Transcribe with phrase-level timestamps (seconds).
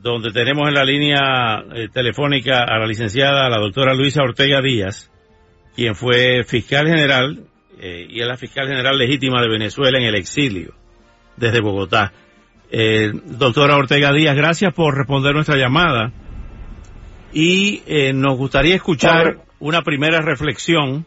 [0.00, 5.10] donde tenemos en la línea eh, telefónica a la licenciada, la doctora Luisa Ortega Díaz,
[5.74, 7.44] quien fue fiscal general
[7.80, 10.74] eh, y es la fiscal general legítima de Venezuela en el exilio
[11.36, 12.12] desde Bogotá.
[12.70, 16.12] Eh, doctora Ortega Díaz, gracias por responder nuestra llamada
[17.32, 17.82] y
[18.14, 21.04] nos gustaría escuchar una primera reflexión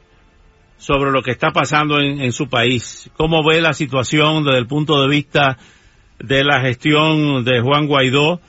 [0.78, 3.10] sobre lo que está pasando en, en su país.
[3.18, 5.58] ¿Cómo ve la situación desde el punto de vista
[6.20, 8.40] de la gestión de Juan Guaidó?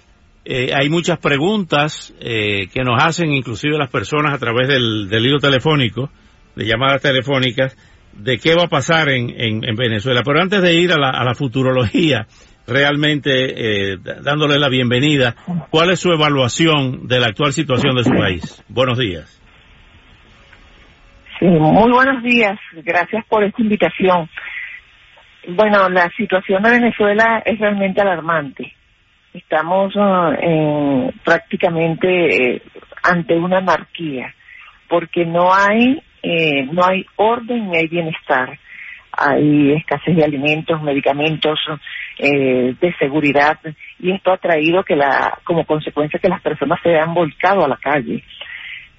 [0.45, 5.27] Eh, hay muchas preguntas eh, que nos hacen inclusive las personas a través del, del
[5.27, 6.11] hilo telefónico,
[6.57, 7.77] de llamadas telefónicas,
[8.13, 10.23] de qué va a pasar en, en, Venezuela.
[10.25, 12.27] Pero antes de ir a la, a la futurología,
[12.67, 15.37] realmente eh, dándole la bienvenida,
[15.71, 18.65] ¿cuál es su evaluación de la actual situación de su país?
[18.69, 19.39] Buenos días.
[21.39, 22.59] Sí, muy buenos días.
[22.85, 24.29] Gracias por esta invitación.
[25.49, 28.75] Bueno, la situación de Venezuela es realmente alarmante
[29.35, 32.63] estamos uh, prácticamente eh,
[33.03, 34.35] ante una anarquía
[34.89, 38.59] porque no hay eh, no hay orden ni hay bienestar.
[39.15, 41.59] Hay escasez de alimentos medicamentos
[42.19, 43.59] eh, de seguridad
[43.99, 47.69] y esto ha traído que la como consecuencia que las personas se han volcado a
[47.69, 48.23] la calle.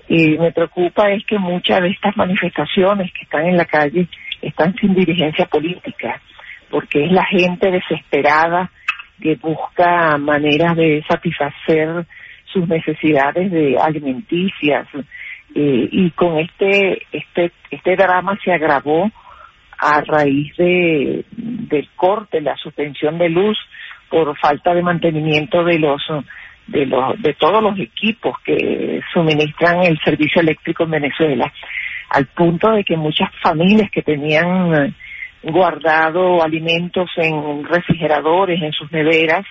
[0.08, 4.08] Y me preocupa es que muchas de estas manifestaciones que están en la calle
[4.42, 6.22] están sin dirigencia política
[6.70, 8.72] porque es la gente desesperada
[9.22, 12.06] que busca maneras de satisfacer
[12.46, 14.88] sus necesidades de alimenticias.
[15.56, 19.12] Eh, y con este este este drama se agravó
[19.78, 23.58] a raíz de del corte la suspensión de luz
[24.10, 26.02] por falta de mantenimiento de los
[26.68, 31.54] de los de todos los equipos que suministran el servicio eléctrico en Venezuela
[32.10, 34.96] al punto de que muchas familias que tenían
[35.44, 39.46] guardado alimentos en refrigeradores, en sus neveras,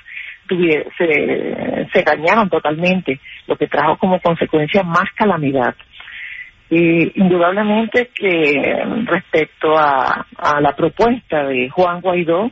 [0.48, 5.74] se, se dañaron totalmente, lo que trajo como consecuencia más calamidad.
[6.70, 12.50] Indudablemente que respecto a, a la propuesta de Juan Guaidó,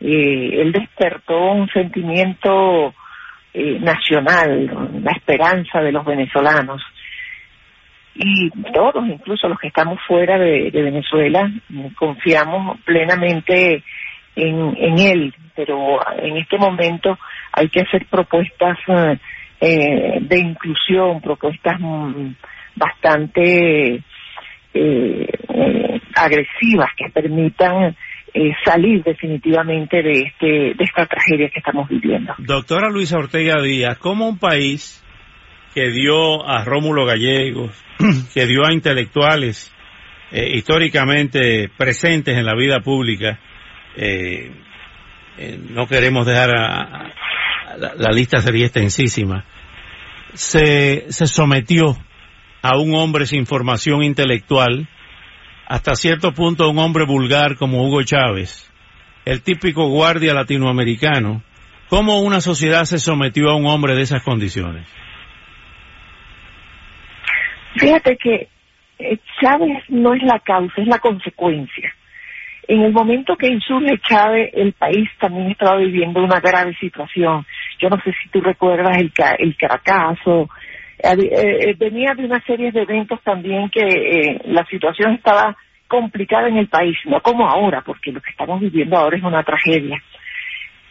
[0.00, 2.94] eh, él despertó un sentimiento
[3.52, 6.82] eh, nacional, la esperanza de los venezolanos
[8.20, 11.48] y todos, incluso los que estamos fuera de, Venezuela,
[11.96, 13.84] confiamos plenamente
[14.34, 17.16] en, él, pero en este momento
[17.52, 18.76] hay que hacer propuestas
[19.60, 22.32] eh, de inclusión, propuestas mm,
[22.74, 24.02] bastante eh,
[24.74, 27.96] eh, agresivas que permitan
[28.64, 32.34] salir definitivamente de este de esta tragedia que estamos viviendo.
[32.38, 35.02] Doctora Luisa Ortega Díaz, ¿cómo un país
[35.74, 37.72] que dio a Rómulo Gallegos,
[38.34, 39.72] que dio a intelectuales
[40.30, 43.38] eh, históricamente presentes en la vida pública.
[43.96, 44.52] Eh,
[45.38, 47.12] eh, no queremos dejar a,
[47.96, 49.44] la, lista sería extensísima.
[50.34, 51.96] Se, se sometió
[52.60, 54.88] a un hombre sin formación intelectual,
[55.66, 58.70] hasta cierto punto a un hombre vulgar como Hugo Chávez,
[59.24, 61.42] el típico guardia latinoamericano.
[61.88, 64.86] ¿Cómo una sociedad se sometió a un hombre de esas condiciones?
[67.76, 68.48] Fíjate que
[68.98, 71.94] eh, Chávez no es la causa, es la consecuencia.
[72.66, 77.46] En el momento que insurge Chávez, el país también estaba viviendo una grave situación.
[77.78, 80.50] Yo no sé si tú recuerdas el, el Caracazo,
[80.98, 85.56] eh, eh, venía de una serie de eventos también que la situación estaba
[85.86, 89.42] complicada en el país, no como ahora, porque lo que estamos viviendo ahora es una
[89.42, 90.02] tragedia.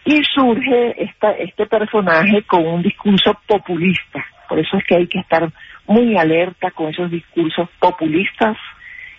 [0.06, 5.20] Y surge esta, este personaje con un discurso populista, por eso es que hay que
[5.20, 5.52] estar
[5.88, 8.58] muy alerta con esos discursos populistas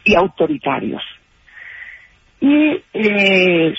[0.05, 1.03] y autoritarios.
[2.41, 3.75] Y eh,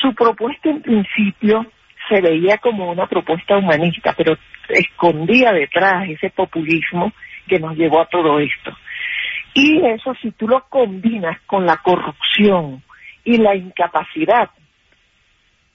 [0.00, 1.66] su propuesta en principio
[2.08, 4.36] se veía como una propuesta humanista, pero
[4.68, 7.12] escondía detrás ese populismo
[7.46, 8.76] que nos llevó a todo esto.
[9.54, 12.82] Y eso si tú lo combinas con la corrupción
[13.24, 14.50] y la incapacidad,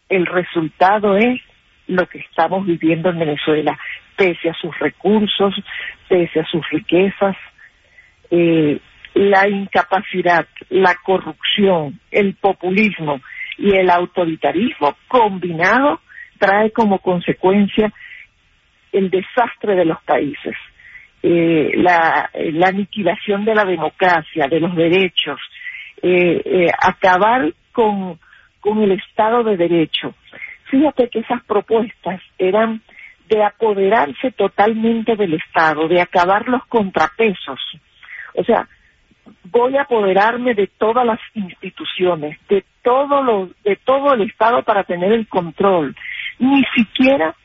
[0.10, 1.42] el resultado es
[1.88, 3.78] lo que estamos viviendo en Venezuela,
[4.18, 5.54] pese a sus recursos,
[6.10, 7.38] pese a sus riquezas,
[8.32, 8.80] eh,
[9.14, 13.22] la incapacidad, la corrupción, el populismo
[13.58, 16.02] y el autoritarismo combinado
[16.38, 17.92] trae como consecuencia
[18.92, 20.56] el desastre de los países.
[21.24, 25.40] eh, la, la, aniquilación de la democracia, de los derechos,
[26.04, 28.20] eh, acabar con,
[28.62, 30.14] con el Estado de Derecho.
[30.70, 32.82] Fíjate que esas propuestas eran
[33.28, 37.60] de apoderarse totalmente del Estado, de acabar los contrapesos.
[38.36, 38.68] O sea,
[39.44, 44.84] voy a apoderarme de todas las instituciones, de todo lo, de todo el Estado para
[44.84, 45.96] tener el control.
[46.40, 47.36] Ni siquiera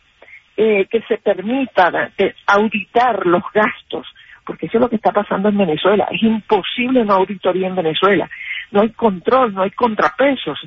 [0.57, 2.13] eh, que se permita
[2.47, 4.07] auditar los gastos,
[4.45, 6.07] porque eso es lo que está pasando en Venezuela.
[6.11, 8.29] Es imposible una auditoría en Venezuela.
[8.71, 10.59] No hay control, no hay contrapesos.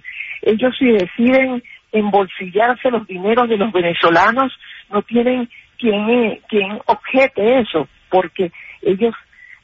[0.42, 4.52] Ellos si deciden embolsillarse los dineros de los venezolanos,
[4.90, 8.52] no tienen quien, quien objete eso, porque
[8.82, 9.14] ellos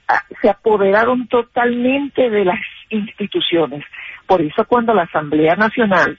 [0.08, 2.60] ah, se apoderaron totalmente de las
[2.90, 3.84] instituciones.
[4.28, 6.18] Por eso cuando la Asamblea Nacional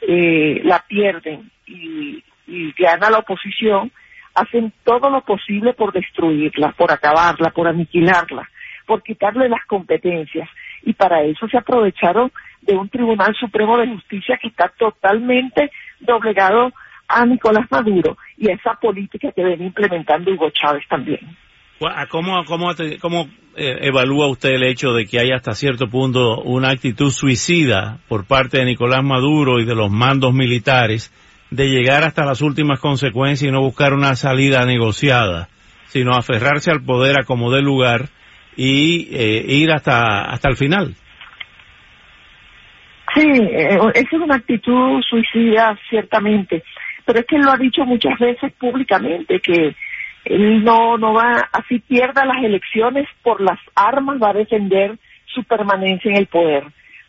[0.00, 3.92] eh, la pierden y, y gana la oposición,
[4.34, 8.48] hacen todo lo posible por destruirla, por acabarla, por aniquilarla,
[8.86, 10.48] por quitarle las competencias.
[10.82, 12.30] Y para eso se aprovecharon
[12.62, 16.72] de un Tribunal Supremo de Justicia que está totalmente doblegado
[17.08, 21.20] a Nicolás Maduro y esa política que viene implementando Hugo Chávez también.
[22.08, 22.70] ¿Cómo, cómo,
[23.00, 27.98] cómo eh, evalúa usted el hecho de que hay hasta cierto punto una actitud suicida
[28.08, 31.12] por parte de Nicolás Maduro y de los mandos militares
[31.50, 35.48] de llegar hasta las últimas consecuencias y no buscar una salida negociada,
[35.86, 38.08] sino aferrarse al poder a como dé lugar
[38.56, 40.94] y eh, ir hasta, hasta el final.
[43.14, 46.62] Sí, eh, esa es una actitud suicida, ciertamente,
[47.08, 49.74] pero es que él lo ha dicho muchas veces públicamente, que
[50.26, 55.42] él no, no va, así pierda las elecciones por las armas, va a defender su
[55.44, 56.64] permanencia en el poder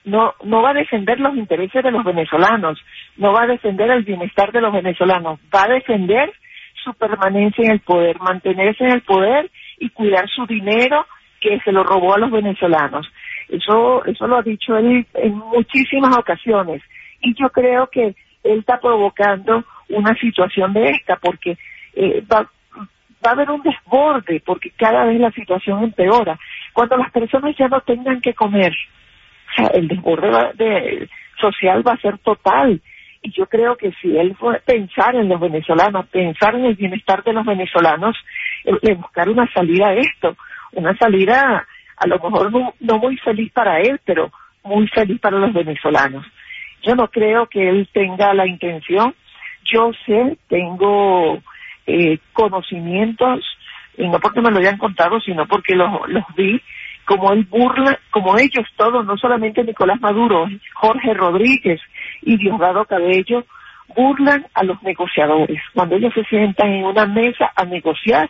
[0.05, 2.79] no, no va a defender los intereses de los venezolanos,
[3.17, 6.31] no va a defender el bienestar de los venezolanos, va a defender
[6.83, 11.05] su permanencia en el poder, mantenerse en el poder y cuidar su dinero
[11.41, 13.11] que se lo robó a los venezolanos.
[13.49, 16.81] Eso, eso lo ha dicho él en muchísimas ocasiones
[17.21, 21.57] y yo creo que él está provocando una situación de esta porque
[21.95, 22.49] eh, va,
[23.25, 26.37] va a haber un desborde porque cada vez la situación empeora.
[26.73, 28.73] Cuando las personas ya no tengan que comer,
[29.73, 31.07] el desborde
[31.39, 32.81] social va a ser total.
[33.21, 37.23] Y yo creo que si él fue pensar en los venezolanos, pensar en el bienestar
[37.23, 38.15] de los venezolanos,
[38.63, 40.37] eh, de buscar una salida a esto,
[40.71, 41.65] una salida
[41.99, 44.31] a lo mejor no, muy feliz para él, pero
[44.63, 46.25] muy feliz para los venezolanos.
[46.81, 49.13] Yo no creo que él tenga la intención.
[49.65, 51.39] Yo sé, tengo
[51.87, 53.45] eh, conocimientos,
[53.97, 56.61] y no porque me lo hayan contado, sino porque los, los vi,
[57.05, 61.81] como él burla, como ellos todos, no solamente Nicolás Maduro, Jorge Rodríguez
[62.21, 63.45] y Diosdado Cabello,
[63.95, 65.61] burlan a los negociadores.
[65.73, 68.29] Cuando ellos se sientan en una mesa a negociar,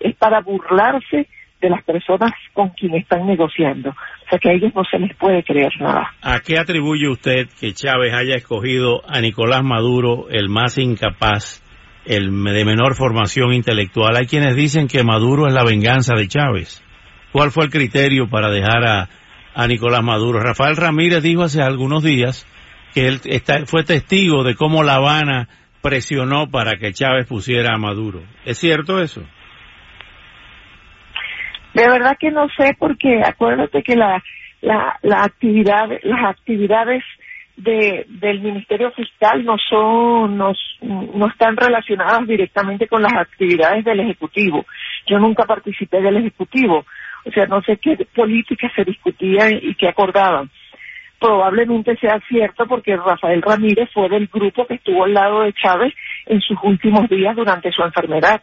[0.00, 1.26] es para burlarse
[1.60, 3.90] de las personas con quienes están negociando.
[3.90, 6.14] O sea que a ellos no se les puede creer nada.
[6.22, 11.62] ¿A qué atribuye usted que Chávez haya escogido a Nicolás Maduro, el más incapaz,
[12.04, 14.16] el de menor formación intelectual?
[14.16, 16.84] Hay quienes dicen que Maduro es la venganza de Chávez.
[17.32, 20.38] ¿Cuál fue el criterio para dejar a, Nicolás Maduro?
[20.40, 22.46] Rafael Ramírez dijo hace algunos días
[22.94, 23.20] que él
[23.66, 25.48] fue testigo de cómo La Habana
[25.82, 28.22] presionó para que Chávez pusiera a Maduro.
[28.44, 29.22] ¿Es cierto eso?
[31.78, 34.20] De verdad que no sé porque acuérdate que la,
[34.62, 37.04] la, la actividad, las actividades
[37.56, 44.00] de, del Ministerio Fiscal no son, no, no están relacionadas directamente con las actividades del
[44.00, 44.66] Ejecutivo.
[45.06, 46.84] Yo nunca participé del Ejecutivo.
[47.24, 50.50] O sea, no sé qué políticas se discutían y qué acordaban.
[51.20, 55.94] Probablemente sea cierto porque Rafael Ramírez fue del grupo que estuvo al lado de Chávez
[56.26, 58.42] en sus últimos días durante su enfermedad.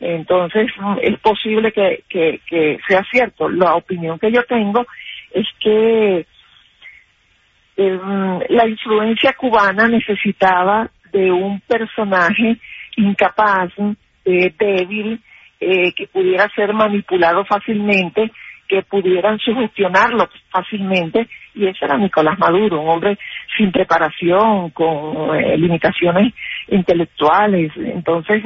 [0.00, 0.70] Entonces,
[1.02, 2.40] es posible que,
[2.88, 3.48] sea cierto.
[3.48, 4.86] La opinión que yo tengo
[5.32, 6.26] es que
[7.76, 12.58] em, la influencia cubana necesitaba de un personaje
[12.96, 13.70] incapaz,
[14.24, 15.20] eh, débil,
[15.58, 18.30] que pudiera ser manipulado fácilmente,
[18.68, 23.18] que pudieran sugestionarlo fácilmente, y ese era Nicolás Maduro, un hombre
[23.56, 26.34] sin preparación, con eh, limitaciones
[26.68, 27.72] intelectuales.
[27.76, 28.42] Entonces,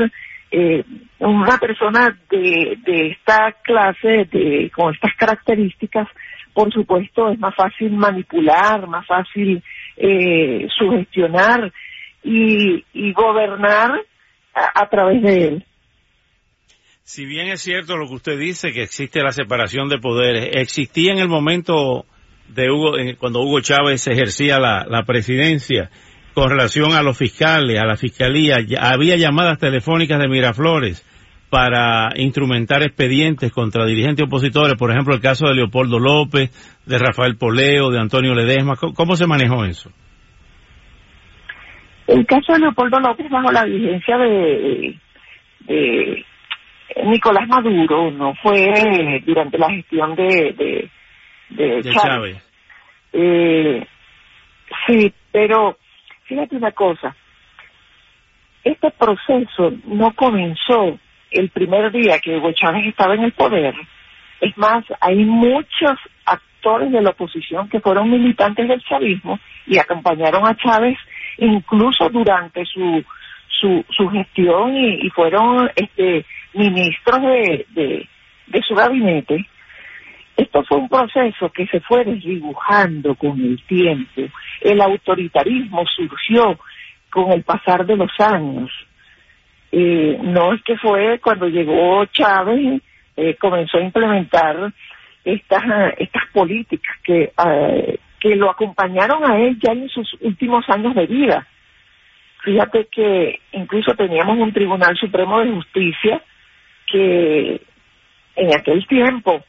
[0.51, 0.85] eh,
[1.19, 6.09] una persona de, de esta clase, de, con estas características,
[6.53, 9.63] por supuesto, es más fácil manipular, más fácil
[9.97, 11.73] eh, sugestionar
[12.25, 13.93] y, y gobernar
[14.53, 15.65] a través de él.
[17.03, 21.13] Si bien es cierto lo que usted dice, que existe la separación de poderes, existía
[21.13, 22.05] en el momento
[22.49, 25.91] de Hugo, cuando Hugo Chávez ejercía la, presidencia,
[26.35, 31.07] con relación a los fiscales, a la fiscalía, había llamadas telefónicas de Miraflores
[31.51, 36.51] para instrumentar expedientes contra dirigentes opositores, por ejemplo el caso de Leopoldo López,
[36.87, 39.91] de Rafael Poleo, de Antonio Ledesma, ¿cómo se manejó eso?
[42.07, 44.97] El caso de Leopoldo López bajo la vigencia de,
[47.05, 50.89] Nicolás Maduro, no fue durante la gestión de,
[51.51, 52.37] de, Chávez.
[53.13, 53.85] Eh,
[54.87, 55.77] sí, pero
[56.31, 57.17] fíjate una cosa,
[58.63, 60.99] este proceso no comenzó
[61.33, 63.75] el primer día que Hugo Chávez estaba en el poder.
[64.41, 70.47] Es más, hay muchos actores de la oposición que fueron militantes del chavismo y acompañaron
[70.47, 70.97] a Chávez
[71.39, 73.05] incluso durante su
[73.61, 78.09] su, su gestión y, fueron este ministros de, de,
[78.47, 79.47] de su gabinete.
[80.41, 84.23] Esto fue un proceso que se fue desdibujando con el tiempo.
[84.63, 86.59] El autoritarismo surgió
[87.11, 88.71] con el pasar de los años.
[89.71, 92.81] Eh, no es que fue cuando llegó Chávez,
[93.19, 94.73] eh, comenzó a implementar
[95.27, 95.63] estas,
[95.99, 101.07] estas políticas que, eh, que lo acompañaron a él ya en sus últimos años de
[101.07, 101.47] vida.
[102.45, 106.23] Fíjate que incluso teníamos un Tribunal Supremo de Justicia
[106.91, 107.61] que
[108.37, 109.45] en aquel tiempo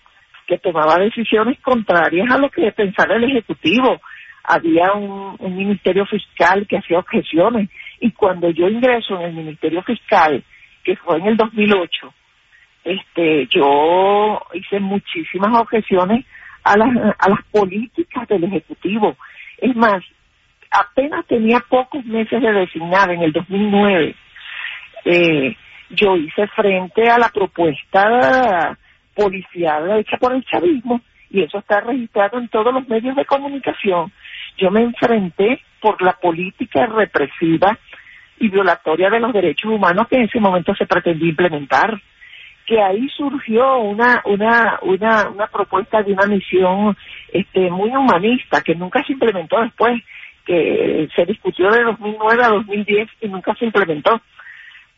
[0.47, 4.01] que tomaba decisiones contrarias a lo que pensaba el Ejecutivo.
[4.43, 7.69] Había un, Ministerio Fiscal que hacía objeciones
[7.99, 10.43] y cuando yo ingreso en el Ministerio Fiscal,
[10.83, 12.13] que fue en el 2008,
[12.83, 16.25] este, yo hice muchísimas objeciones
[16.63, 19.15] a las, a las políticas del Ejecutivo.
[19.59, 20.03] Es más,
[20.71, 24.15] apenas tenía pocos meses de designar en el 2009.
[25.05, 25.55] Eh,
[25.89, 28.77] yo hice frente a la propuesta
[29.15, 34.11] policial hecha por el chavismo y eso está registrado en todos los medios de comunicación.
[34.57, 37.77] Yo me enfrenté por la política represiva
[38.39, 42.01] y violatoria de los derechos humanos que en ese momento se pretendía implementar
[42.65, 46.95] que ahí surgió una una una una propuesta de una misión
[47.33, 50.01] este muy humanista que nunca se implementó después
[50.45, 54.21] que se discutió de 2009 a 2010 y nunca se implementó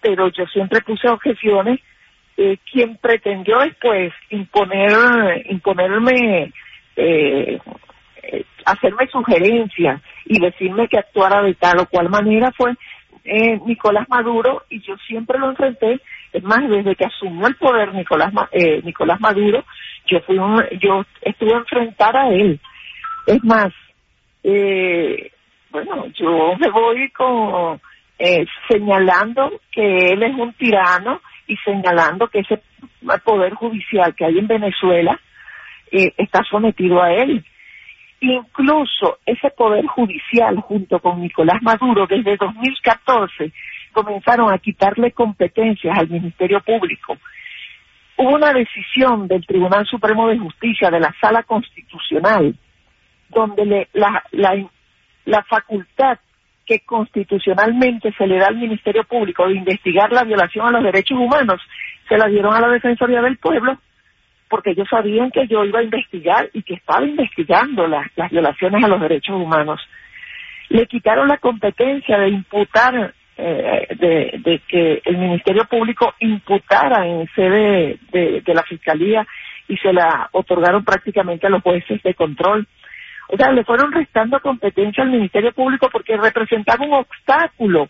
[0.01, 1.79] pero yo siempre puse objeciones
[2.37, 6.51] eh, quien pretendió después imponer imponerme
[6.95, 7.59] eh,
[8.23, 12.73] eh, hacerme sugerencias y decirme que actuara de tal o cual manera fue
[13.23, 15.99] eh, Nicolás Maduro y yo siempre lo enfrenté.
[16.31, 19.63] Es más, desde que asumió el poder Nicolás, eh, Nicolás Maduro,
[20.07, 22.59] yo fui un, yo estuve a enfrentar a él.
[23.27, 23.71] Es más,
[24.43, 25.31] eh,
[25.69, 27.79] bueno, yo me voy con
[28.19, 32.62] eh, señalando que él es un tirano y señalando que ese
[33.23, 35.19] poder judicial que hay en Venezuela
[35.91, 37.43] eh, está sometido a él
[38.23, 43.51] Incluso ese poder judicial junto con Nicolás Maduro desde 2014
[43.91, 47.17] comenzaron a quitarle competencias al Ministerio Público.
[48.15, 52.55] Hubo una decisión del Tribunal Supremo de Justicia de la Sala Constitucional
[53.27, 54.69] donde le, la, la,
[55.25, 56.17] la facultad
[56.65, 61.17] que constitucionalmente se le da al Ministerio Público de investigar la violación a los derechos
[61.17, 61.62] humanos
[62.08, 63.77] se la dieron a la Defensoría del Pueblo
[64.50, 68.88] porque ellos sabían que yo iba a investigar y que estaba investigando las, violaciones a
[68.88, 69.82] los derechos humanos.
[70.70, 77.98] Le quitaron la competencia de imputar, eh, de, que el Ministerio Público imputara en sede
[78.12, 79.25] de, la Fiscalía
[79.67, 82.67] y se la otorgaron prácticamente a los jueces de control.
[83.30, 87.89] O sea, le fueron restando competencia al Ministerio Público porque representaba un obstáculo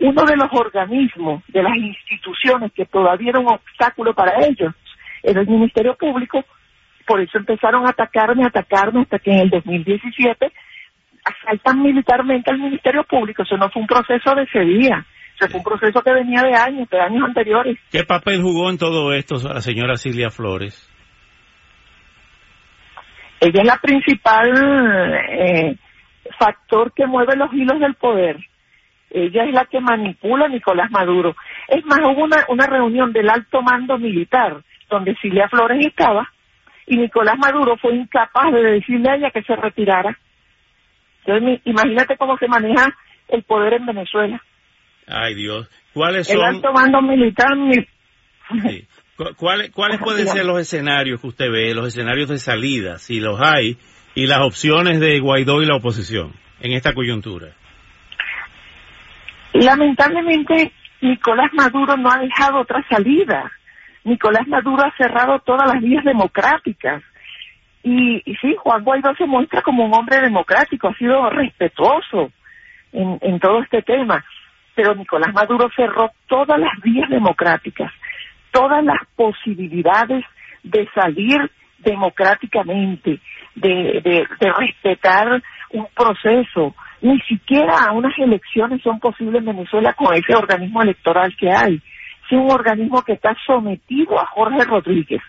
[0.00, 4.74] uno de los organismos, de las instituciones que todavía era un obstáculo para ellos,
[5.22, 6.42] era el Ministerio Público,
[7.06, 10.50] por eso empezaron a atacarme, atacarme, hasta que en el 2017
[11.22, 13.42] asaltan militarmente al Ministerio Público.
[13.42, 15.04] Eso no fue un proceso de ese día,
[15.38, 17.78] fue un proceso que venía de años, de años anteriores.
[17.90, 20.89] ¿Qué papel jugó en todo esto la señora Silvia Flores?
[23.40, 24.50] Ella es la principal
[25.30, 25.76] eh,
[26.38, 28.36] factor que mueve los hilos del poder.
[29.10, 31.34] Ella es la que manipula a Nicolás Maduro.
[31.66, 36.28] Es más, hubo una, una reunión del alto mando militar donde Silvia Flores estaba,
[36.86, 40.18] y Nicolás Maduro fue incapaz de decirle a ella que se retirara.
[41.24, 42.92] Entonces, imagínate cómo se maneja
[43.28, 44.42] el poder en Venezuela.
[45.06, 45.70] Ay, Dios.
[45.94, 46.38] ¿Cuáles son...?
[46.38, 47.56] El alto mando militar...
[49.36, 53.38] ¿Cuáles, ¿Cuáles pueden ser los escenarios que usted ve, los escenarios de salida, si los
[53.40, 53.76] hay,
[54.14, 57.48] y las opciones de Guaidó y la oposición en esta coyuntura?
[59.52, 60.72] Lamentablemente,
[61.02, 63.50] Nicolás Maduro no ha dejado otra salida.
[64.04, 67.02] Nicolás Maduro ha cerrado todas las vías democráticas.
[67.82, 72.30] Y, sí, Juan Guaidó se muestra como un hombre democrático, ha sido respetuoso
[72.92, 74.24] en, en todo este tema,
[74.74, 77.92] pero Nicolás Maduro cerró todas las vías democráticas.
[78.50, 80.24] Todas las posibilidades
[80.62, 83.20] de salir democráticamente,
[83.54, 86.74] de, de, de respetar un proceso.
[87.00, 91.80] Ni siquiera unas elecciones son posibles en Venezuela con ese organismo electoral que hay.
[92.26, 95.22] Es un organismo que está sometido a Jorge Rodríguez.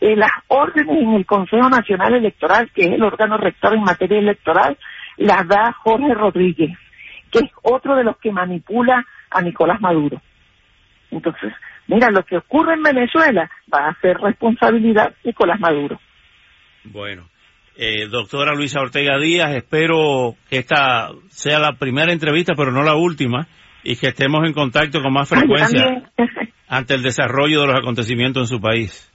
[0.00, 4.18] Eh, las órdenes en el Consejo Nacional Electoral, que es el órgano rector en materia
[4.18, 4.76] electoral,
[5.16, 6.70] las da Jorge Rodríguez,
[7.32, 10.20] que es otro de los que manipula a Nicolás Maduro.
[11.10, 11.52] Entonces,
[11.88, 16.00] mira, lo que ocurre en Venezuela va a ser responsabilidad de Nicolás Maduro.
[16.84, 17.28] Bueno,
[17.76, 22.94] eh, doctora Luisa Ortega Díaz, espero que esta sea la primera entrevista, pero no la
[22.94, 23.46] última,
[23.82, 26.10] y que estemos en contacto con más frecuencia
[26.68, 29.12] ante el desarrollo de los acontecimientos en su país.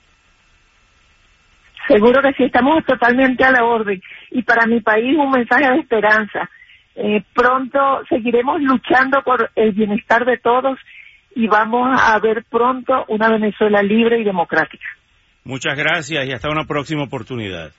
[1.87, 4.01] Seguro que sí, estamos totalmente a la orden.
[4.31, 6.49] Y para mi país un mensaje de esperanza.
[6.95, 10.79] Eh, pronto seguiremos luchando por el bienestar de todos
[11.35, 14.85] y vamos a ver pronto una Venezuela libre y democrática.
[15.43, 17.71] Muchas gracias y hasta una próxima oportunidad.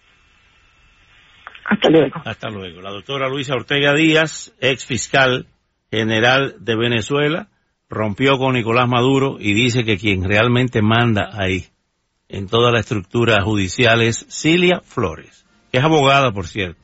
[1.65, 2.21] Hasta luego.
[2.25, 2.83] Hasta luego.
[2.83, 5.47] La doctora Luisa Ortega Díaz, ex fiscal
[5.91, 7.49] general de Venezuela,
[7.89, 11.65] rompió con Nicolás Maduro y dice que quien realmente manda ahí
[12.29, 16.81] en toda la estructura judicial es Cilia Flores, que es abogada, por cierto.